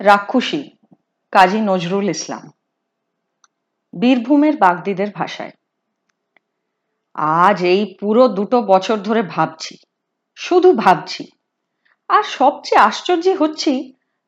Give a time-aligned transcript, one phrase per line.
[0.00, 0.62] রাক্ষসী,
[1.32, 2.44] কাজী নজরুল ইসলাম।
[3.94, 5.54] বীরভূমের বাগদিদের ভাষায়,
[7.44, 9.74] আজ এই পুরো দুটো বছর ধরে ভাবছি,
[10.38, 11.22] শুধু ভাবছি।
[12.10, 13.72] আর সবচেয়ে আশ্চর্য হচ্ছি,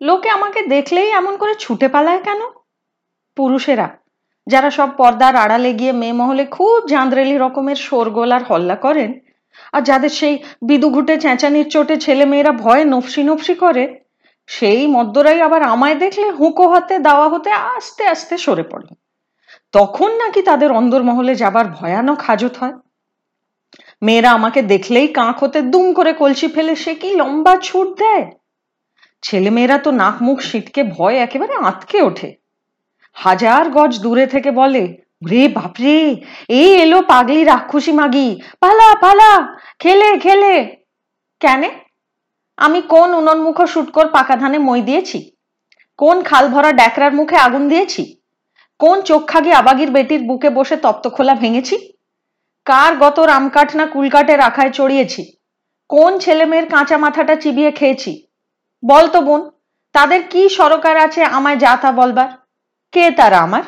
[0.00, 2.40] লোকে আমাকে দেখলেই এমন করে ছুটে পালায় কেন?
[3.36, 3.88] পুরুষেরা,
[4.46, 9.10] যারা সব পর্দার আড়ালে গিয়ে মেয়ে মহলে খুব জাঁদরেলি রকমের শোরগোল আর হল্লা করেন,
[9.72, 10.34] আর যাদের সেই
[10.68, 13.84] বিদুঘুটে চেঁচানির চোটে ছেলে মেয়েরা ভয়ে নফসি নফসি করে
[14.48, 18.88] সেই মদ্যরাই আবার আমায় দেখলে হুঁকো হাতে, দাওয়া হতে আস্তে আস্তে সরে পড়ে।
[19.72, 22.72] তখন নাকি তাদের অন্দরমহলে যাবার ভয়ানক হাজত হয়।
[24.02, 28.30] মেয়েরা আমাকে দেখলেই কাঁক হতে দুম করে কলসি ফেলে, সে কি লম্বা ছুট দেয়?
[29.22, 32.36] ছেলে মেয়েরা তো নাক মুখ সিটকে ভয় একেবারে আঁতকে ওঠে।
[33.14, 34.96] হাজার গজ দূরে থেকে বলে,
[35.30, 36.16] রে বাপরে
[36.48, 39.32] এই এলো পাগলি রাক্ষসী মাগি, পালা পালা,
[39.78, 40.54] খেলে খেলে।
[41.40, 41.70] কেনে?
[42.58, 45.36] আমি কোন উনন্মুখ শুটকর পাকা ধানে মই দিয়েছি?
[45.96, 48.20] কোন খাল ভরা ড্যাকরার মুখে আগুন দিয়েছি?
[48.78, 51.92] কোন চোখখাগি আবাগির বেটির বুকে বসে তপ্ত খোলা ভেঙেছি?
[52.64, 55.32] কার গত রামকাঠ না কুলকাটে রাখায় চড়িয়েছি?
[55.88, 58.26] কোন ছেলে মেয়ের কাঁচা মাথাটা চিবিয়ে খেয়েছি?
[58.88, 59.50] বল তো বোন,
[59.92, 62.30] তাদের কি সরকার আছে আমায় যা তা বলবার?
[62.92, 63.62] কে তারা আমার?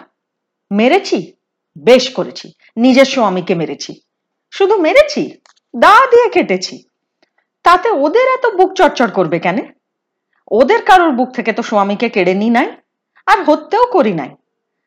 [0.72, 1.32] মেরেছি?
[1.78, 4.00] বেশ করেছি। নিজের স্বামীকে মেরেছি।
[4.50, 5.36] শুধু মেরেছি?
[5.76, 6.89] দা দিয়ে কেটেছি
[7.64, 9.58] তাতে ওদের এত বুক চড়চড় করবে কেন?
[10.50, 12.68] ওদের কারোর বুক থেকে তো স্বামীকে কেড়ে নি নাই,
[13.26, 14.30] আর হত্যেও করি নাই।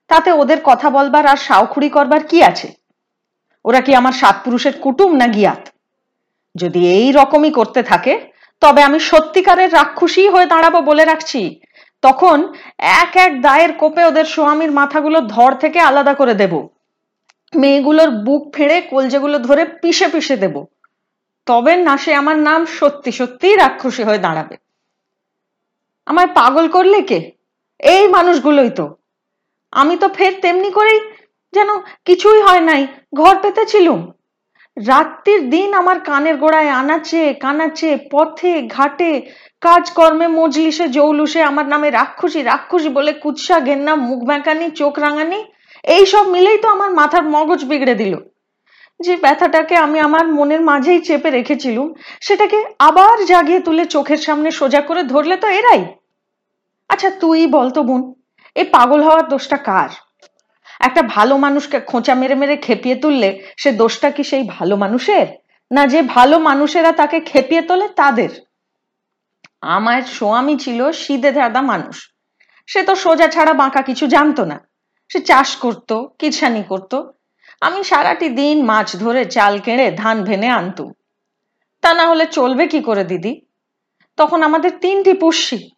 [0.10, 2.68] তাতে ওদের কথা বলবার আর সাউখুড়ি করবার কি আছে?
[3.66, 5.64] ওরা কি আমার সাত পুরুষের কুটুম না গিয়াত?
[6.56, 8.14] যদি এই রকমই করতে থাকে,
[8.62, 11.42] তবে আমি সত্যিকারের রাক্ষসী হয়ে দাঁড়াবো বলে রাখছি।
[12.02, 12.38] তখন
[13.04, 16.54] এক এক দায়ের কোপে ওদের স্বামীর মাথাগুলো ধর থেকে আলাদা করে দেব।
[17.56, 20.56] মেয়েগুলোর বুক ফেড়ে কলজেগুলো ধরে পিষে পিষে দেব।
[21.48, 24.56] তবে না, সে আমার নাম সত্যি সত্যিই রাক্ষসী হয়ে দাঁড়াবে।
[26.06, 27.20] আমায় পাগল করলে কে?
[27.80, 28.86] এই মানুষগুলোই তো।
[29.72, 31.00] আমি তো ফের তেমনি করেই
[31.54, 31.70] যেন
[32.06, 32.82] কিছুই হয় নাই,
[33.16, 34.02] ঘর পেতেছিলুম।
[34.78, 39.12] রাত্রির দিন আমার কানের গোড়ায় আনাচে, কানাচে, পথে, ঘাটে,
[39.62, 45.40] কাজকর্মে, মজলিসে, জৌলুসে, আমার নামে রাক্ষসী রাক্ষসী বলে কুৎসা গেন্না মুখ ব্যাঁকানি চোখ রাঙানি,
[45.84, 48.14] এইসব মিলেই তো আমার মাথার মগজ বিগড়ে দিল।
[49.04, 51.88] যে ব্যথাটাকে আমি আমার মনের মাঝেই চেপে রেখেছিলুম,
[52.22, 55.82] সেটাকে আবার জাগিয়ে তুলে চোখের সামনে সোজা করে ধরলে তো এরাই।
[56.90, 58.02] আচ্ছা তুই বলতো বোন
[58.56, 59.90] এই পাগল হওয়ার দোষটা কার?
[60.80, 65.28] একটা ভালো মানুষকে খোঁচা মেরে মেরে খেপিয়ে তুললে সে দোষটা কি সেই ভালো মানুষের?
[65.72, 68.32] না যে ভালো মানুষেরা তাকে খেপিয়ে তোলে তাদের?
[69.76, 71.96] আমার স্বামী ছিল সিদে ধাদা মানুষ।
[72.70, 74.58] সে তো সোজা ছাড়া বাঁকা কিছু জানতো না।
[75.12, 75.90] সে চাষ করত
[76.20, 76.94] কিছানি করত
[77.64, 80.92] আমি সারাটি দিন মাছ ধরে চাল কেড়ে ধান ভেনে আনতুম।
[81.82, 83.42] তা না হলে চলবে কি করে, দিদি?
[84.18, 85.72] তখন আমাদের তিনটি পুষ্যি।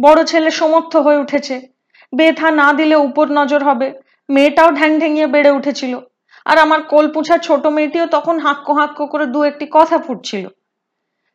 [0.00, 1.68] বড় ছেলে সমর্থ হয়ে উঠেছে।
[2.14, 3.92] বেথা না দিলে উপর নজর হবে।
[4.28, 5.98] মেয়েটাও ঢ্যাং ঢেঙিয়ে বেড়ে উঠেছিল।
[6.44, 10.48] আর আমার কোলপুছা ছোট মেয়েটিও তখন হাক্কো হাক্কো করে দু একটি কথা ফুটছিল।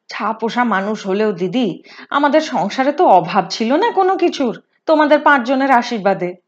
[0.09, 1.67] ছা পোষা মানুষ হলেও, দিদি,
[2.09, 4.53] আমাদের সংসারে তো অভাব ছিল না কোনো কিছুর।
[4.85, 6.46] তোমাদের পাঁচজনের আশীর্বাদে।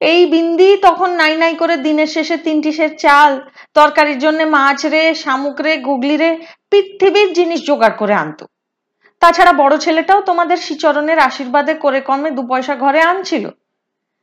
[0.00, 3.40] এই বিন্দি তখন নাই নাই করে দিনের শেষে তিনটি সের চাল,
[3.74, 8.44] তরকারির জন্য মাছ রে, শামুক রে, গুগলি রে, পৃথিবীর জিনিস জোগাড় করে আনতো।
[9.20, 13.50] তাছাড়া বড় ছেলেটাও তোমাদের শ্রীচরণের আশীর্বাদে করে কমে দু পয়সা ঘরে আনছিল।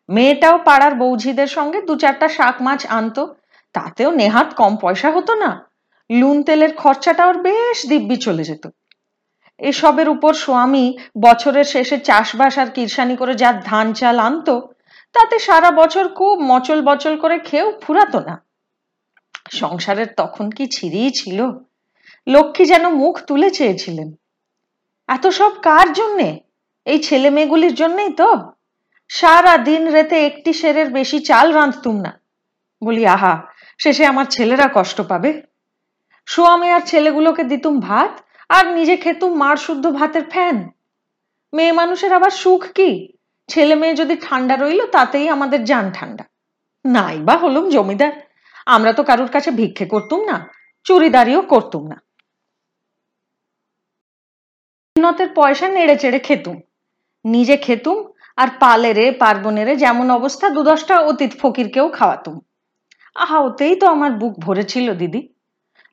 [0.09, 3.35] মেয়েটাও পাড়ার বৌঝিদের সঙ্গে দু চারটা শাক মাছ আনতো,
[3.73, 5.67] তাতেও নেহাত কম পয়সা হতো না।
[6.11, 8.67] লুন তেলের খরচাটা ওর বেশ দিব্যি চলে যেত।
[9.59, 14.70] এসবের উপর স্বামী বছরের শেষে চাষবাস আর কিরসানি করে যা ধান চাল আনতো
[15.13, 18.44] তাতে সারা বছর খুব মচল বচল করে খেয়েও ফুরাতো না।
[19.51, 21.45] সংসারের তখন কি ছিঁড়েই ছিল?
[22.27, 24.13] লক্ষ্মী যেন মুখ তুলে চেয়েছিলেন।
[25.07, 26.39] এত সব কার জন্যে?
[26.85, 28.51] এই ছেলে মেয়েগুলির জন্যেই তো।
[29.09, 32.22] সারা দিন রেতে একটি সেরের বেশি চাল রাঁধতুম না।
[32.83, 33.41] বলি, আহা,
[33.83, 35.41] শেষে আমার ছেলেরা কষ্ট পাবে।
[36.25, 40.69] সোয়ামে আর ছেলেগুলোকে দিতুম ভাত, আর নিজে খেতুম মার শুদ্ধ ভাতের ফ্যান।
[41.53, 43.13] মেয়ে মানুষের আবার সুখ কি?
[43.51, 46.23] ছেলে মেয়ে যদি ঠান্ডা রইল, তাতেই আমাদের যান ঠান্ডা।
[46.85, 48.13] নাই বা হলুম জমিদার।
[48.65, 50.37] আমরা তো কারুর কাছে ভিক্ষে করতুম না
[50.83, 51.97] চুরিদারিও করতুম না।
[54.95, 56.57] নতের পয়সা নেড়ে চেড়ে খেতুম।
[57.25, 57.97] নিজে খেতুম
[58.37, 62.35] আর পালেরে পার্বণেরে যেমন অবস্থা দু দশটা অতীত ফকিরকেও খাওয়াতুম।
[63.15, 65.21] আহা, ওতেই তো আমার বুক ভরেছিল, দিদি।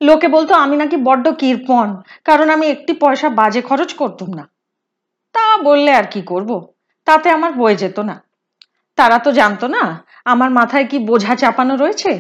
[0.01, 1.89] লোকে বলতো, আমি নাকি বড্ড কৃপণ
[2.25, 4.45] কারণ আমি একটি পয়সা বাজে খরচ করতুম না।
[5.35, 6.51] তা বললে আর কি করব?
[7.09, 8.17] তাতে আমার বয়ে যেত না।
[8.99, 9.83] তারা তো জানতো না,
[10.33, 12.13] আমার মাথায় কি বোঝা চাপানো রয়েছে?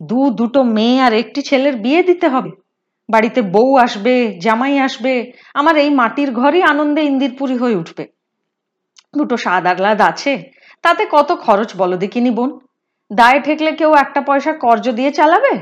[0.00, 2.52] দু দুটো মেয়ে আর একটি ছেলের বিয়ে দিতে হবে।
[3.08, 4.14] বাড়িতে বউ আসবে,
[4.44, 5.14] জামাই আসবে,
[5.54, 8.04] আমার এই মাটির ঘরই আনন্দে ইন্দিরপুরি হয়ে উঠবে।
[9.14, 10.32] দুটো স্বাদ আহ্লাদ আছে,
[10.84, 12.50] তাতে কত খরচ বলো দেখিনি বোন?
[13.10, 15.54] দায়ে ঠেকলে কেউ একটা পয়সা কর্জ দিয়ে চালাবে?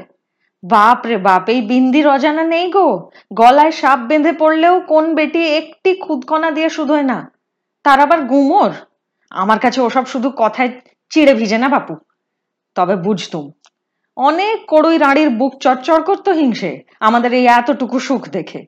[0.63, 2.89] বাপ রে বাপ, এই বিন্দির অজানা নেই গো।
[3.41, 7.19] গলায় সাপ বেঁধে পড়লেও কোন বেটি একটি খুদকণা দিয়ে শুধোয় না।
[7.87, 8.71] তার আবার গুমর?
[9.33, 10.71] আমার কাছে ওসব শুধু কথায়
[11.13, 11.95] চিড়ে ভিজে না, বাপু।
[12.77, 13.45] তবে বুঝতুম,
[14.17, 18.61] অনেক কড়ই রাঁড়ির বুক চরচর করতো হিংসে, আমাদের এই এতটুকু সুখ দেখে।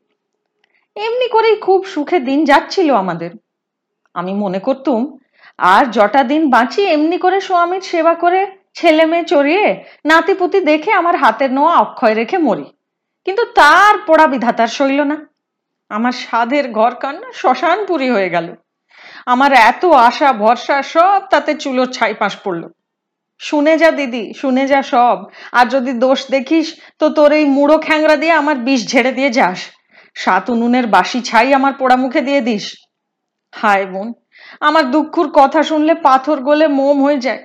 [0.97, 3.31] এমনি করেই খুব সুখে দিন যাচ্ছিল আমাদের।
[4.15, 5.00] আমি মনে করতুম,
[5.59, 8.41] আর জটা দিন বাঁচি, এমনি করে স্বামীর সেবা করে
[8.79, 9.65] ছেলে মেয়ে চড়িয়ে
[10.05, 12.67] নাতিপুতি দেখে আমার হাতের নোয়া অক্ষয় রেখে মরি।
[13.26, 15.17] কিন্তু তার পোড়া বিধাতার সইল না।
[15.91, 18.49] আমার সাধের ঘর কান্না শ্মশানপুরি হয়ে গেল।
[19.32, 22.62] আমার এত আশা, ভরসা সব তাতে চুলোর ছাই পাশ পড়ল।
[23.38, 25.19] শুনে যা দিদি, শুনে যা সব।
[25.52, 26.66] আর যদি দোষ দেখিস,
[26.98, 29.58] তো তোর এই মুড়ো খ্যাংরা দিয়ে আমার বিষ ঝেড়ে দিয়ে যাস।
[30.14, 32.64] সাত উনুনের বাসি ছাই আমার পোড়া মুখে দিয়ে দিস।
[33.52, 34.08] হায় বোন,
[34.60, 37.42] আমার দুঃখুর কথা শুনলে পাথর গলে মোম হয়ে যায়।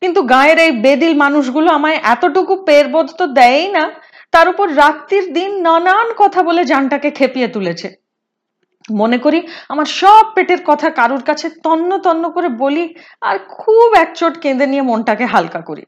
[0.00, 3.84] কিন্তু গায়ের এই বেদিল মানুষগুলো আমায় এতটুকু পেরবোধ তো দেয়ই না।
[4.32, 8.07] তার উপর রাত্রির দিন নানান কথা বলে জানটাকে খেপিয়ে তুলেছে।
[8.90, 14.38] মনে করি, আমার সব পেটের কথা কারুর কাছে তন্ন তন্ন করে বলি আর খুব একচোট
[14.38, 15.84] কেঁদে নিয়ে মনটাকে হালকা করি।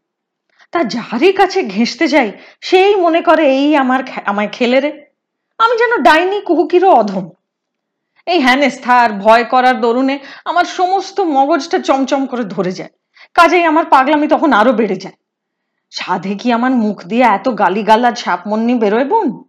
[0.72, 5.06] তা যারই কাছে ঘেঁষতে যাই, সেই মনে করে এই আমার আমায় খেলে রে।
[5.58, 7.30] আমি যেন ডাইনি কুহুকিরও অধম।
[8.26, 12.90] এই হ্যানেস্থা আর ভয় করার দরুনে আমার সমস্ত মগজটা চমচম করে ধরে যায়।
[13.34, 15.14] কাজেই আমার পাগলামি তখন আরও বেড়ে যায়।
[15.90, 19.42] সাধে কি আমার মুখ দিয়ে এত গালিগালা ছাপমন্নি বেরোয় বোন?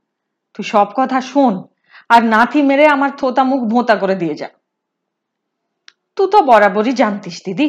[0.53, 1.63] তুই সব কথা শোন।
[2.13, 4.49] আর নাথি মেরে আমার থোতা মুখ ভোঁতা করে দিয়ে যা।
[6.15, 7.67] তুই তো বরাবরই জানতিস, দিদি।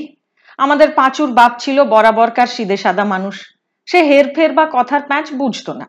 [0.58, 3.36] আমাদের পাঁচুর বাপ ছিল বরাবরকার সিদে সাদা মানুষ।
[3.88, 5.86] সে হেরফের বা কথার প্যাঁচ বুঝতো না।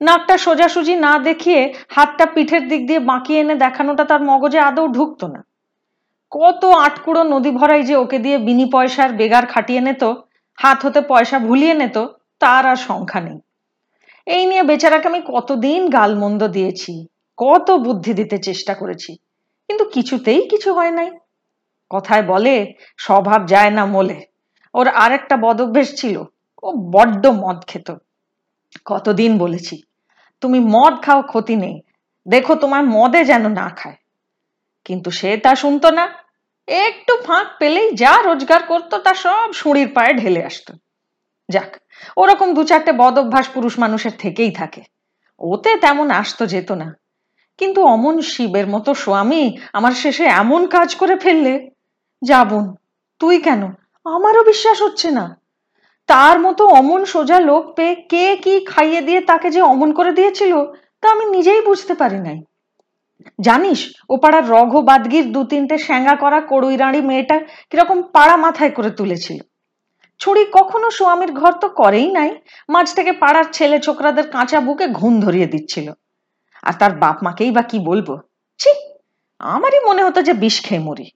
[0.00, 5.26] নাকটা সোজাসুজি না দেখিয়ে হাতটা পিঠের দিক দিয়ে বাঁকিয়ে এনে দেখানোটা তার মগজে আদৌ ঢুকতো
[5.26, 5.40] না।
[6.32, 10.02] কত আটকুড়ো নদী ভরাই যে ওকে দিয়ে বিনি পয়সার বেগার খাটিয়ে নিত,
[10.58, 11.96] হাত হতে পয়সা ভুলিয়ে নিত,
[12.42, 13.38] তার আর সংখ্যা নেই।
[14.26, 16.92] এই নিয়ে বেচারাকে আমি কতদিন গালমন্দ দিয়েছি।
[17.36, 19.16] কত বুদ্ধি দিতে চেষ্টা করেছি।
[19.68, 21.10] কিন্তু কিছুতেই কিছু হয় নাই।
[21.90, 24.26] কথায় বলে, স্বভাব যায় না মোলে।
[24.74, 26.22] ওর আর একটা বদভ্যেস ছিল।
[26.62, 27.94] ও বড্ড মদ খেত।
[28.84, 29.82] কতদিন বলেছি,
[30.40, 31.80] তুমি মদ খাও, ক্ষতি নেই।
[32.28, 33.94] দেখো তোমার মদে যেন না খায়।
[34.84, 36.08] কিন্তু সে তা শুনতো না।
[36.66, 40.74] একটু ফাঁক পেলেই যা রোজগার করতো, তা সব সুঁড়ির পায়ে ঢেলে আসতো।
[41.48, 41.76] যাক,
[42.16, 44.82] ওরকম দু চারটে বদ অভ্যাস পুরুষ মানুষের থেকেই থাকে।
[45.38, 46.96] ওতে তেমন আসতো, যেত না।
[47.58, 51.70] কিন্তু অমন শিবের মতো স্বামী আমার শেষে এমন কাজ করে ফেললে?
[52.22, 52.74] যাবন
[53.20, 53.62] তুই কেন?
[54.04, 55.40] আমারও বিশ্বাস হচ্ছে না।
[56.06, 60.52] তার মতো অমন সোজা লোক পেয়ে কে কি খাইয়ে দিয়ে তাকে যে অমন করে দিয়েছিল,
[61.00, 62.38] তা আমি নিজেই বুঝতে পারি নাই।
[63.40, 67.36] জানিস ও পাড়ার রঘ বাদগির দু তিনটে স্যাঙ্গা করা কড়ুইরাঁড়ি মেয়েটা
[67.70, 69.38] কীরকম পাড়া মাথায় করে তুলেছিল।
[70.18, 72.30] ছুরি কখনো স্বামীর ঘর তো করেই নাই,
[72.68, 75.92] মাঝ থেকে পাড়ার ছেলে ছোকরাদের কাঁচা বুকে ঘুম ধরিয়ে দিচ্ছিল।
[76.66, 78.08] আর তার বাপ মাকেই বা কি বলব?
[78.58, 78.70] ছি,
[79.40, 81.06] আমারই মনে হতো যে বিষ খেয়ে মরি।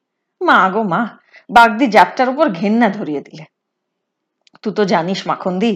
[0.40, 1.00] মা গো মা,
[1.50, 3.44] বাগদি যাত্রার উপর ঘেন্না ধরিয়ে দিলে।
[4.62, 5.72] তুই তো জানিস মাখন্দি,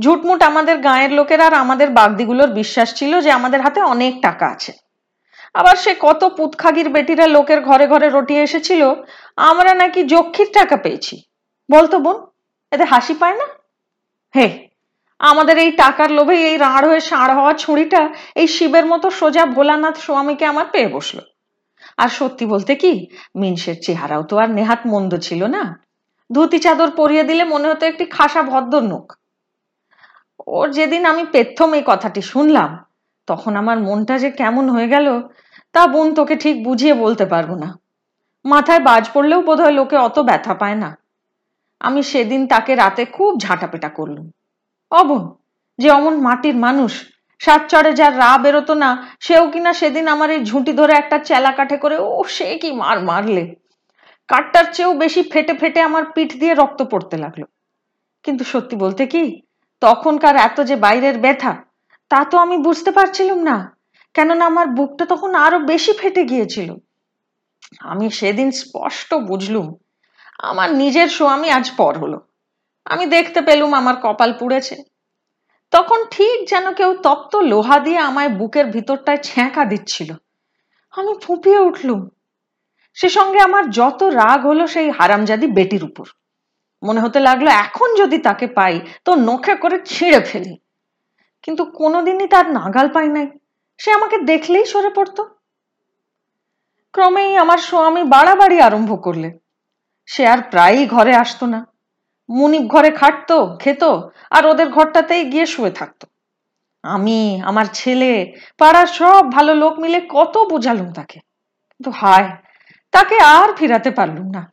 [0.00, 4.72] ঝুটমুট আমাদের গায়ের লোকের আর আমাদের বাগদিগুলোর বিশ্বাস ছিল যে আমাদের হাতে অনেক টাকা আছে।
[5.54, 8.82] আবার সে কত পুতখাগির বেটিরা লোকের ঘরে ঘরে রটিয়ে এসেছিল,
[9.36, 11.14] আমরা নাকি যক্ষীর টাকা পেয়েছি।
[11.70, 12.16] বলতো বোন
[12.72, 13.46] এতে হাসি পায় না?
[14.34, 14.46] হে
[15.20, 19.96] আমাদের এই টাকার লোভে এই রাঁড় হয়ে সাঁড় হওয়া ছুরিটা এই শিবের মতো সোজা ভোলানাথ
[19.98, 21.18] স্বামীকে আমার পেয়ে বসল।
[21.98, 25.62] আর সত্যি বলতে কি, মিনসের চেহারাও তো আর নেহাত মন্দ ছিল না।
[26.32, 29.06] ধুতি চাদর পরিয়ে দিলে মনে হতো একটি খাসা ভদ্র নোক
[30.46, 32.70] ওর যেদিন আমি পেথম এই কথাটি শুনলাম,
[33.26, 35.06] তখন আমার মনটা যে কেমন হয়ে গেল,
[35.74, 37.68] তা বোন তোকে ঠিক বুঝিয়ে বলতে পারব না।
[38.44, 40.96] মাথায় বাজ পড়লেও বোধহয় লোকে অত ব্যথা পায় না।
[41.80, 44.26] আমি সেদিন তাকে রাতে খুব ঝাঁটাপেটা করলুম।
[44.92, 45.22] অবন,
[45.78, 46.92] যে অমন মাটির মানুষ।
[47.40, 51.52] সাত চড়ে যার রা বেরোতো না, সেও কিনা সেদিন আমার এই ঝুঁটি ধরে একটা চেলা
[51.52, 53.54] কাঠে করে, ও সে কি মার মারলে।
[54.28, 57.42] কাঠটার চেয়েও বেশি ফেটে ফেটে আমার পিঠ দিয়ে রক্ত পড়তে লাগল।
[58.24, 59.42] কিন্তু সত্যি বলতে কি,
[59.82, 61.52] তখনকার এত যে বাইরের ব্যথা,
[62.10, 63.76] তা তো আমি বুঝতে পারছিলাম না।
[64.14, 66.74] কেননা আমার বুকটা তখন আরও বেশি ফেটে গিয়েছিল।
[67.80, 69.66] আমি সেদিন স্পষ্ট বুঝলুম,
[70.38, 72.18] আমার নিজের স্বামী আজ পর হলো।
[72.84, 74.76] আমি দেখতে পেলুম আমার কপাল পুড়েছে।
[75.70, 80.14] তখন ঠিক যেন কেউ তপ্ত লোহা দিয়ে আমায় বুকের ভিতরটায় ছ্যাঁকা দিচ্ছিল।
[80.90, 82.08] আমি ফুঁপিয়ে উঠলুম।
[82.94, 86.04] সে সঙ্গে আমার যত রাগ হলো সেই হারামজাদি বেটির উপর।
[86.82, 90.58] মনে হতে লাগল, এখন যদি তাকে পাই, তো নখে করে ছিঁড়ে ফেলি।
[91.42, 93.30] কিন্তু কোনোদিনই তার নাগাল পাই নাই।
[93.78, 95.28] সে আমাকে দেখলেই সরে পড়তো।
[96.92, 99.38] ক্রমেই আমার স্বামী বাড়াবাড়ি আরম্ভ করলে।
[100.06, 101.69] সে আর প্রায়ই ঘরে আসতো না।
[102.30, 103.84] মুনিপ ঘরে খাটতো, খেত,
[104.30, 106.06] আর ওদের ঘরটাতেই গিয়ে শুয়ে থাকতো।
[106.82, 111.18] আমি, আমার ছেলে, পাড়ার সব ভালো লোক মিলে কত বোঝালুম তাকে।
[111.70, 112.36] কিন্তু হায়,
[112.90, 114.52] তাকে আর ফিরাতে পারলুম না।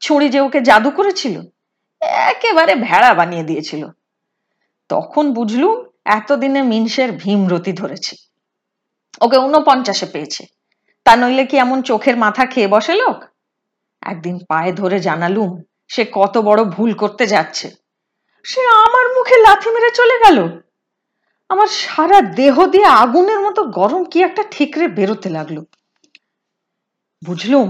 [0.00, 1.40] ছুরি যে ওকে জাদু করেছিল,
[2.00, 3.86] একেবারে ভেড়া বানিয়ে দিয়েছিল।
[4.88, 8.16] তখন বুঝলুম এতদিনে মিনসের ভীমরতি ধরেছে।
[9.20, 10.46] ওকে উনপঞ্চাশে পেয়েছে।
[11.04, 13.24] তা নইলে কি এমন চোখের মাথা খেয়ে বসে লোক?
[14.02, 15.62] একদিন পায়ে ধরে জানালুম
[15.94, 17.70] সে কত বড় ভুল করতে যাচ্ছে।
[18.44, 20.38] সে আমার মুখে লাথি মেরে চলে গেল।
[21.48, 25.64] আমার সারা দেহ দিয়ে আগুনের মতো গরম কি একটা ঠিকরে বেরোতে লাগল।
[27.24, 27.68] বুঝলুম,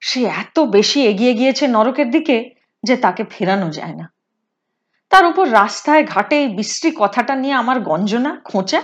[0.00, 4.12] সে এত বেশি এগিয়ে গিয়েছে নরকের দিকে যে তাকে ফেরানো যায় না।
[5.10, 8.82] তার উপর রাস্তায় ঘাটে বিশ্রী কথাটা নিয়ে আমার গঞ্জনা, খোঁচা,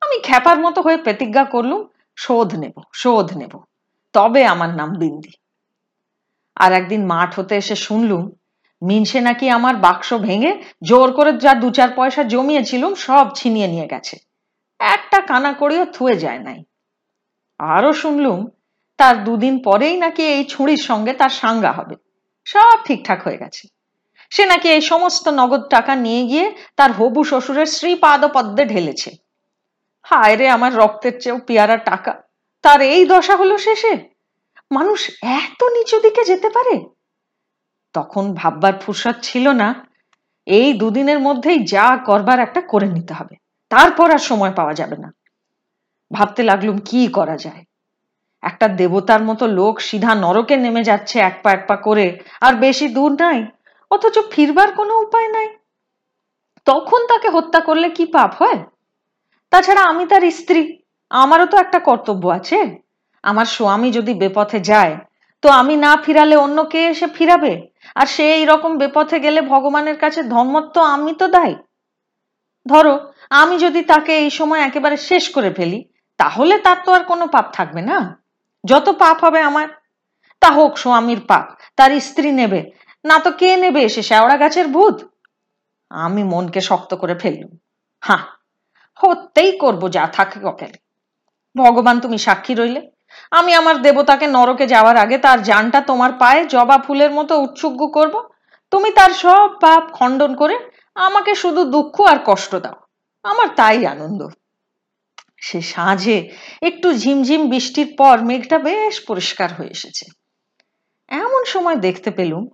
[0.00, 3.54] আমি খ্যাপার মতো হয়ে প্রতিজ্ঞা করলুম, শোধ নেব শোধ নেব।
[4.12, 5.32] তবে আমার নাম বিন্দি।
[6.56, 8.24] আর একদিন মাঠ হতে এসে শুনলুম,
[8.82, 13.86] মিনসে নাকি আমার বাক্স ভেঙে জোর করে যা দু চার পয়সা জমিয়েছিলুম সব ছিনিয়ে নিয়ে
[13.86, 14.16] গেছে।
[14.80, 16.60] একটা কানা করেও থুয়ে যায় নাই।
[17.60, 18.40] আরও শুনলুম,
[18.98, 21.94] তার দুদিন পরেই নাকি এই ছুরির সঙ্গে তার সাঙ্গা হবে।
[22.46, 23.64] সব ঠিকঠাক হয়ে গেছে।
[24.32, 26.46] সে নাকি এই সমস্ত নগদ টাকা নিয়ে গিয়ে
[26.76, 29.10] তার হবু শ্বশুরের শ্রী পাদপদ্মে ঢেলেছে।
[30.06, 32.12] হায় রে আমার রক্তের চেয়েও পেয়ারা টাকা,
[32.64, 34.15] তার এই দশা হলো শেষে।
[34.70, 36.80] মানুষ এত নিচু দিকে যেতে পারে?
[37.92, 39.86] তখন ভাববার ফুরসত ছিল না।
[40.46, 43.36] এই দুদিনের মধ্যেই যা করবার একটা করে নিতে হবে।
[43.68, 45.12] তারপর আর সময় পাওয়া যাবে না।
[46.12, 47.64] ভাবতে লাগলুম, কি করা যায়?
[48.42, 52.88] একটা দেবতার মতো লোক সিধা নরকে নেমে যাচ্ছে এক পা এক পা করে, আর বেশি
[52.88, 53.46] দূর নাই,
[53.90, 55.48] অথচ ফিরবার কোনো উপায় নাই।
[56.64, 58.64] তখন তাকে হত্যা করলে কি পাপ হয়?
[59.50, 60.78] তাছাড়া আমি তার স্ত্রী,
[61.10, 62.85] আমারও তো একটা কর্তব্য আছে।
[63.26, 64.94] আমার স্বামী যদি বেপথে যায়,
[65.42, 67.52] তো আমি না ফিরালে অন্য কে এসে ফিরাবে?
[67.94, 71.54] আর সে এইরকম বেপথে গেলে ভগবানের কাছে ধর্মত্ব আমি তো দায়।
[72.66, 72.94] ধরো,
[73.30, 75.80] আমি যদি তাকে এই সময় একেবারে শেষ করে ফেলি,
[76.20, 77.98] তাহলে তার তো আর কোনো পাপ থাকবে না।
[78.64, 79.66] যত পাপ হবে আমার,
[80.42, 81.44] তা হোক স্বামীর পাপ,
[81.76, 82.60] তার স্ত্রী নেবে,
[83.04, 84.96] না তো কে নেবে এসে শ্যাওড়া গাছের ভূত?
[85.90, 87.52] আমি মনকে শক্ত করে ফেললুম।
[88.02, 88.24] হ্যাঁ
[88.98, 90.78] হতেই করব যা থাকে কপালে।
[91.56, 92.82] ভগবান তুমি সাক্ষী রইলে।
[93.30, 98.28] আমি আমার দেবতাকে নরকে যাওয়ার আগে তার জানটা তোমার পায়ে জবা ফুলের মতো উৎসুগ্য করব।
[98.70, 100.58] তুমি তার সব পাপ খণ্ডন করে
[100.94, 102.74] আমাকে শুধু দুঃখ আর কষ্ট দাও।
[103.22, 104.28] আমার তাই আনন্দ।
[105.40, 106.30] সে সাঁঝে
[106.62, 110.04] একটু ঝিমঝিম বৃষ্টির পর মেঘটা বেশ পরিষ্কার হয়ে এসেছে।
[111.08, 112.48] এমন সময় দেখতে পেলুম,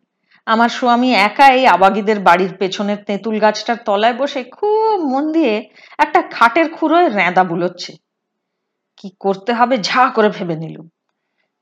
[0.47, 6.23] আমার স্বামী একা এই আবাগিদের বাড়ির পেছনের তেঁতুল গাছটার তলায় বসে খুব মন দিয়ে একটা
[6.31, 8.01] খাটের খুঁড়োয় রেঁদা বুলোচ্ছে।
[9.04, 10.88] কি করতে হবে ঝা করে ভেবে নিলুম।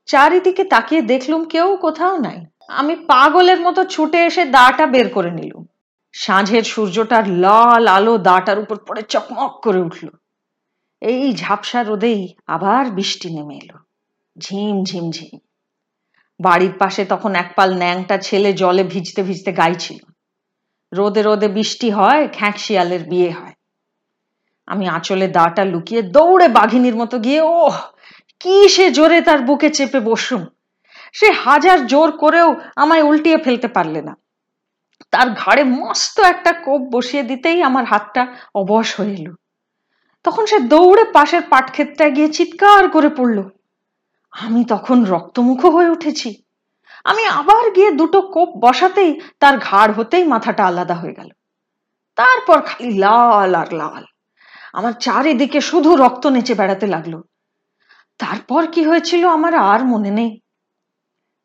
[0.05, 5.65] চারিদিকে তাকিয়ে দেখলুম কেউ কোথাও নাই। আমি পাগলের মতো ছুটে এসে দাটা বের করে নিলুম।
[6.13, 10.07] সাঁঝের সূর্যটার লাল আলো দাটার উপর পড়ে চকমক করে উঠল।
[11.01, 13.77] এই ঝাপসা রোদেই আবার বৃষ্টি নেমে এলো।
[14.39, 15.39] ঝিম ঝিম ঝিম।
[16.39, 20.05] বাড়ির পাশে তখন একপাল ন্যাংটা ছেলে জলে ভিজতে ভিজতে গাইছিল।
[20.93, 23.53] রোদে রোদে বৃষ্টি হয়, খ্যাঁক শিয়ালের বিয়ে হয়।
[24.65, 27.69] আমি আঁচলে দাটা লুকিয়ে দৌড়ে বাঘিনীর মতো গিয়ে ও
[28.39, 30.45] কি সে জোরে তার বুকে চেপে বসুম
[31.13, 34.15] সে হাজার জোর করেও আমায় উল্টিয়ে ফেলতে পারলে না।
[35.11, 39.33] তার ঘাড়ে মস্ত একটা কোপ বসিয়ে দিতেই আমার হাতটা অবশ হয়ে এলো।
[40.23, 43.43] তখন সে দৌড়ে পাশের পাটক্ষেতটায় গিয়ে চিৎকার করে পড়ল।
[44.31, 46.43] আমি তখন রক্তমুখ হয়ে উঠেছি।
[47.03, 51.29] আমি আবার গিয়ে দুটো কোপ বসাতেই তার ঘাড় হতেই মাথাটা আলাদা হয়ে গেল।
[52.15, 54.03] তারপর খালি লাল আর লাল।
[54.73, 57.21] আমার চারিদিকে শুধু রক্ত নেচে বেড়াতে লাগল।
[58.17, 60.41] তারপর কি হয়েছিল আমার আর মনে নেই।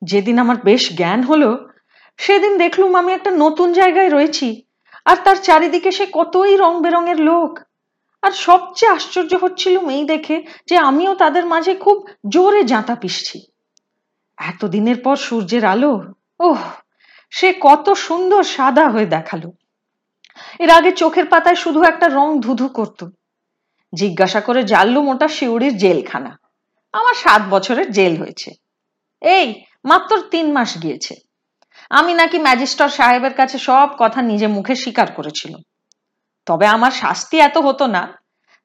[0.03, 1.69] যেদিন আমার বেশ জ্ঞান হলো,
[2.17, 4.63] সেদিন দেখলুম আমি একটা নতুন জায়গায় রয়েছি,
[5.05, 7.59] আর তার চারিদিকে সে কতই রং বেরঙের লোক।
[8.23, 13.47] আর সবচেয়ে আশ্চর্য হচ্ছিল এই দেখে যে আমিও তাদের মাঝে খুব জোরে জাঁতা পিসছি।
[14.37, 16.59] এতদিনের পর সূর্যের আলো, ওহ,
[17.31, 19.41] সে কত সুন্দর সাদা হয়ে দেখাল।
[20.59, 23.05] এর আগে চোখের পাতায় শুধু একটা রং ধুধু করত
[23.97, 26.33] জিজ্ঞাসা করে, জানলুম ওটা শিউড়ির জেলখানা।
[26.93, 28.51] আমার সাত বছরের জেল হয়েছে।
[29.21, 29.47] এই,
[29.85, 31.15] মাত্র তিন মাস গিয়েছে।
[31.91, 35.63] আমি নাকি ম্যাজিস্টর সাহেবের কাছে সব কথা নিজে মুখে স্বীকার করেছিলাম।
[36.47, 38.03] তবে আমার শাস্তি এত হতো না।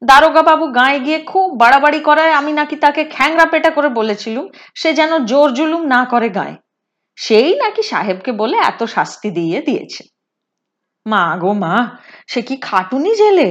[0.03, 4.45] দারোগা বাবু গায়ে গিয়ে খুব বাড়াবাড়ি করায় আমি নাকি তাকে খ্যাংরা পেটা করে বলেছিলুম,
[4.75, 6.55] সে যেন জোর জুলুম না করে গায়ে।
[7.15, 10.03] সেই নাকি সাহেবকে বলে এত শাস্তি দিয়ে দিয়েছে।
[11.05, 11.75] মা গো মা,
[12.27, 13.49] সে কি খাটুনি জেলে?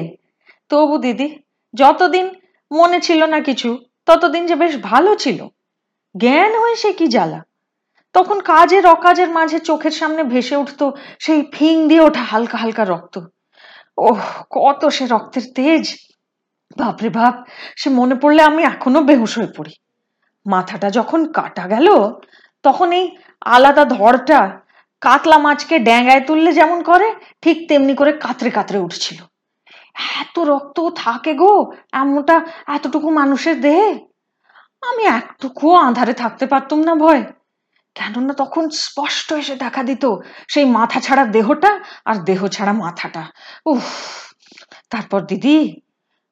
[0.69, 1.29] তবু দিদি
[1.75, 2.35] যতদিন
[2.73, 5.49] মনে ছিল না কিছু, ততদিন যে বেশ ভালো ছিল।
[6.17, 7.41] জ্ঞান হয়ে সে কি জ্বালা?
[8.15, 13.19] তখন কাজের অকাজের মাঝে চোখের সামনে ভেসে উঠতো সেই ফিং দিয়ে ওঠা হালকা হালকা রক্ত।
[13.99, 15.95] ওহ, কত সে রক্তের তেজ!
[16.77, 17.35] বাপরে বাপ,
[17.77, 19.75] সে মনে পড়লে আমি এখনও বেহুশ হয়ে পড়ি।
[20.47, 21.89] মাথাটা যখন কাটা গেল,
[22.63, 24.61] তখন এই আলাদা ধরটা
[25.01, 29.25] কাতলা মাছকে ড্যাঙ্গায় তুললে যেমন করে, ঠিক তেমনি করে কাতরে কাতরে উঠছিল।
[29.95, 33.91] এত রক্ত থাকে গো, এমনটা এতটুকু মানুষের দেহে?
[34.83, 37.23] আমি একটুকুও আধারে থাকতে পারতুম না ভয়।
[37.95, 40.17] কেননা তখন স্পষ্ট এসে দেখা দিত
[40.49, 43.25] সেই মাথা ছাড়া দেহটা আর দেহ ছাড়া মাথাটা।
[43.67, 43.85] উফ,
[44.91, 45.81] তারপর দিদি,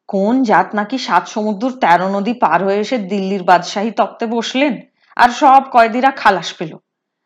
[0.09, 4.81] কোন জাত নাকি সাত সমুদ্র তেরো নদী পার হয়ে এসে দিল্লির বাদশাহী তক্তে বসলেন
[5.17, 6.77] আর সব কয়েদিরা খালাস পেল।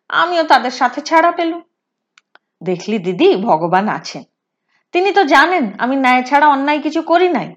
[0.09, 1.61] আমিও তাদের সাথে ছাড়া পেল
[2.62, 4.23] দেখলি দিদি, ভগবান আছেন।
[4.95, 7.49] তিনি তো জানেন, আমি ন্যায় ছাড়া অন্যায় কিছু করি নাই।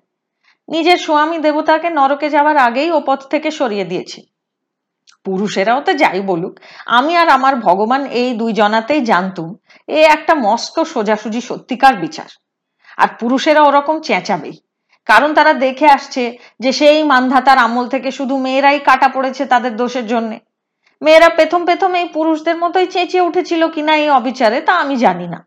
[0.70, 4.20] নিজের স্বামী দেবতাকে নরকে যাওয়ার আগেই ও পথ থেকে সরিয়ে দিয়েছি।
[5.26, 9.56] পুরুষেরাও তো যাই বলুক, আমি আর আমার ভগবান এই দুই জনাতেই জানতুম,
[9.88, 12.30] এ একটা মস্ত সোজাসুজি সত্যিকার বিচার।
[12.98, 14.56] আর পুরুষেরা ওরকম চেঁচাবেই
[15.06, 20.08] কারণ তারা দেখে আসছে যে সেই মানধাতার আমল থেকে শুধু মেয়েরাই কাটা পড়েছে তাদের দোষের
[20.08, 20.38] জন্যে।
[21.02, 25.40] মেয়েরা প্রথম প্রথম এই পুরুষদের মতোই চেঁচিয়ে উঠেছিল কিনা এই অবিচারে তা আমি জানি না।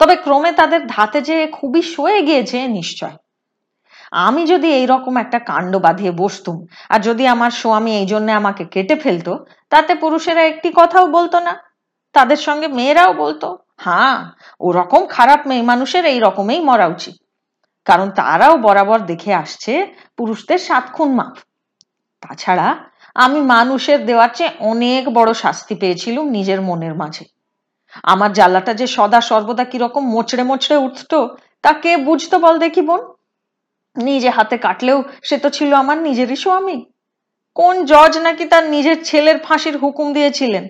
[0.00, 3.16] তবে ক্রমে তাদের ধাতে যে খুবই সয়ে গিয়েছে নিশ্চয়।
[4.26, 6.56] আমি যদি এই রকম একটা কাণ্ড বাঁধিয়ে বসতুম,
[6.88, 9.32] আর যদি আমার স্বামী এই জন্য আমাকে কেটে ফেলতো,
[9.70, 11.54] তাতে পুরুষেরা একটি কথাও বলতো না,
[12.14, 14.18] তাদের সঙ্গে মেয়েরাও বলতো হ্যাঁ
[14.60, 17.16] ওরকম খারাপ মেয়ে মানুষের এই রকমেই মরা উচিত।
[17.86, 19.72] কারণ তারাও বরাবর দেখে আসছে
[20.16, 21.34] পুরুষদের সাত খুন মাপ।
[22.22, 22.68] তাছাড়া
[23.16, 27.24] আমি মানুষের দেওয়ার চেয়ে অনেক বড় শাস্তি পেয়েছিলুম নিজের মনের মাঝে।
[28.02, 33.00] আমার জ্বালাটা যে সদা সর্বদা কীরকম মোচড়ে মোচড়ে উঠত, তা কে বুঝতো বল দেখি বোন?
[33.96, 36.84] নিজে হাতে কাটলেও সে তো ছিল আমার নিজেরই স্বামী।
[37.54, 40.68] কোন জজ নাকি তার নিজের ছেলের ফাঁসির হুকুম দিয়েছিলেন?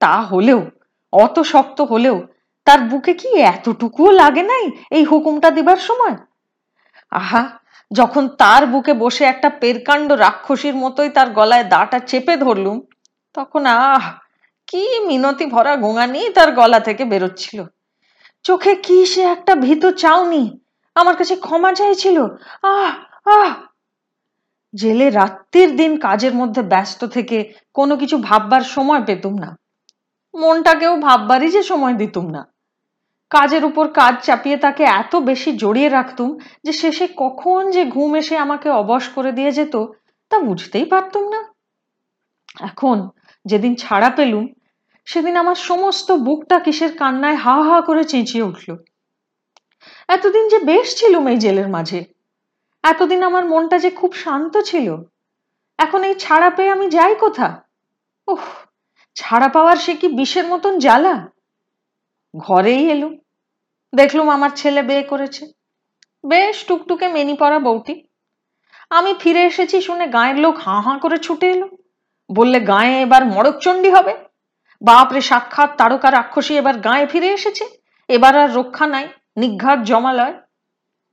[0.00, 0.70] তা হলেও,
[1.12, 2.26] অত শক্ত হলেও,
[2.64, 6.16] তার বুকে কি এতটুকুও লাগে নাই এই হুকুমটা দিবার সময়?
[7.10, 7.48] আহা,
[7.92, 12.80] যখন তার বুকে বসে একটা পেরকাণ্ড রাক্ষসীর মতোই তার গলায় দাটা চেপে ধরলুম,
[13.34, 14.10] তখন আহ
[14.68, 17.64] কি মিনতি ভরা গোঙানি তার গলা থেকে বেরোচ্ছিল।
[18.42, 20.60] চোখে কি সে একটা ভীত চাওনি
[20.94, 22.22] আমার কাছে ক্ষমা চাইছিল।
[22.62, 22.92] আহ
[23.28, 23.54] আহ।
[24.74, 29.58] জেলে রাত্রির দিন কাজের মধ্যে ব্যস্ত থেকে কোনো কিছু ভাববার সময় পেতুম না।
[30.34, 32.52] মনটাকেও ভাববারই যে সময় দিতুম না।
[33.30, 38.36] কাজের উপর কাজ চাপিয়ে তাকে এত বেশি জড়িয়ে রাখতুম যে শেষে কখন যে ঘুম এসে
[38.36, 39.76] আমাকে অবশ করে দিয়ে যেত
[40.30, 41.44] তা বুঝতেই পারতুম না।
[42.60, 43.08] এখন
[43.44, 44.46] যেদিন ছাড়া পেলুম
[45.08, 48.76] সেদিন আমার সমস্ত বুকটা কিসের কান্নায় হা হা করে চেঁচিয়ে উঠল।
[50.08, 52.04] এতদিন যে বেশ ছিলুম এই জেলের মাঝে।
[52.82, 54.96] এতদিন আমার মনটা যে খুব শান্ত ছিল।
[55.78, 57.62] এখন এই ছাড়া পেয়ে আমি যাই কোথা?
[58.26, 58.44] উহ
[59.14, 61.28] ছাড়া পাওয়ার সে কি বিষের মতন জ্বালা?
[62.36, 63.18] ঘরেই এলুম।
[63.94, 65.46] দেখলুম আমার ছেলে বিয়ে করেছে।
[66.26, 68.08] বেশ টুকটুকে মেনি পড়া বউটি।
[68.90, 71.68] আমি ফিরে এসেছি শুনে গায়ের লোক হাঁ হাঁ করে ছুটে এলো।
[72.32, 74.27] বললে, গায়ে এবার মড়কচণ্ডী হবে?
[74.82, 77.64] বাপরে, সাক্ষাৎ তারকা রাক্ষসী এবার গায়ে ফিরে এসেছে।
[78.08, 80.34] এবার আর রক্ষা নাই, নিঘাত জমালয়।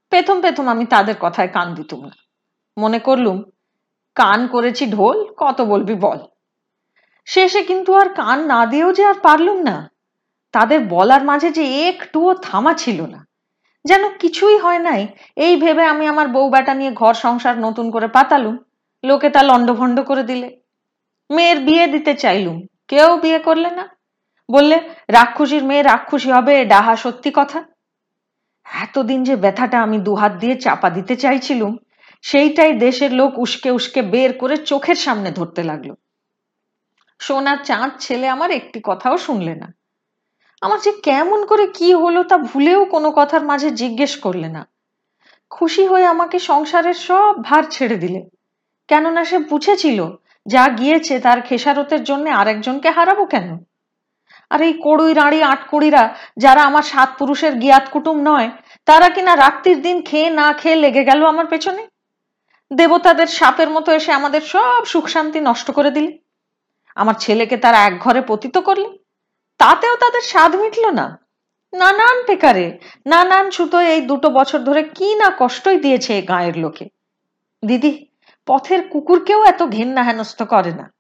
[0.10, 2.12] পেথম পেথম আমি তাদের কথায় কান দিতুম না।
[2.78, 3.44] মনে করলুম,
[4.16, 6.18] কান করেছি ঢোল, কত বলবি বল।
[7.26, 9.92] শেষে কিন্তু আর কান না দিয়েও যে আর পারলুম না।
[10.52, 13.28] তাদের বলার মাঝে যে একটুও থামা ছিল না।
[13.86, 18.08] যেন কিছুই হয় নাই, এই ভেবে আমি আমার বউ বেটা নিয়ে ঘর সংসার নতুন করে
[18.08, 18.58] পাতালুম।
[19.04, 20.60] লোকে তা লন্ডভন্ড করে দিলে।
[21.30, 23.90] মেয়ের বিয়ে দিতে চাইলুম। কেউ বিয়ে করলে না?
[24.52, 27.64] বললে, রাক্ষসীর মেয়ে রাক্ষসী হবে, ডাহা সত্যি কথা?
[28.66, 31.78] এতদিন যে ব্যথাটা আমি দুহাত দিয়ে চাপা দিতে চাইছিলুম,
[32.22, 35.94] সেইটাই দেশের লোক উস্কে উস্কে বের করে চোখের সামনে ধরতে লাগল।
[37.20, 39.74] সোনার চাঁদ ছেলে আমার একটি কথাও শুনলে না।
[40.62, 44.68] আমার যে কেমন করে কি হলো তা ভুলেও কোনো কথার মাঝে জিজ্ঞেস করলে না।
[45.50, 48.30] খুশি হয়ে আমাকে সংসারের সব ভার ছেড়ে দিলে।
[48.88, 50.08] কেননা সে বুঝেছিল
[50.46, 53.50] যা গিয়েছে তার খেসারতের জন্য আরেকজনকে হারাবো কেন?
[54.52, 56.04] আর এই কড়ুই রাঁড়ি আটকুড়িরা
[56.38, 58.50] যারা আমার সাত পুরুষের গিয়াত কুটুম নয়,
[58.86, 61.84] তারা কিনা রাত্রির দিন খেয়ে না খেয়ে লেগে গেল আমার পেছনে?
[62.72, 66.12] দেবতাদের সাপের মতো এসে আমাদের সব সুখ শান্তি নষ্ট করে দিলে।
[66.96, 68.90] আমার ছেলেকে তারা এক ঘরে পতিত করলে?
[69.60, 71.08] তাতেও তাদের স্বাদ মিটল না।
[71.74, 76.86] নানান পেকারে, নানান সুতো এই দুটো বছর ধরে কি না কষ্টই দিয়েছে গায়ের লোকে।
[77.64, 77.92] দিদি
[78.46, 80.94] পথের কুকুরকেও এত ঘেন্না হেনস্থ করে না।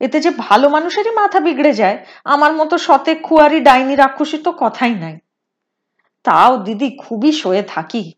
[0.00, 4.94] এতে যে ভালো মানুষেরই মাথা বিগড়ে যায়, আমার মতো সতে খুয়ারি ডাইনি রাক্ষসী তো কথাই
[4.94, 5.18] নাই।
[6.22, 8.12] তাও দিদি খুবই শোয়ে থাকি।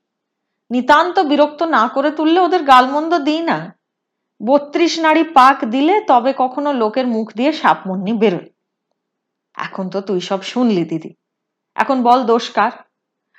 [0.70, 3.76] নিতান্ত বিরক্ত না করে তুললে ওদের গালমন্দ দিই না।
[4.46, 8.48] বত্রিশ নাড়ি পাক দিলে তবে কখনো লোকের মুখ দিয়ে সাপমন্নি বেরোয়।
[9.54, 11.14] এখন তো তুই সব শুনলি দিদি।
[11.74, 12.70] এখন বল দোষ কার?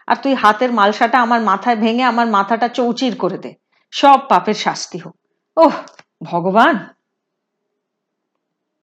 [0.07, 4.97] আর তুই হাতের মালসাটা আমার মাথায় ভেঙে আমার মাথাটা চৌচির করে দে। সব পাপের শাস্তি
[4.97, 5.15] হোক।
[5.57, 5.75] ওহ
[6.21, 6.75] ভগবান!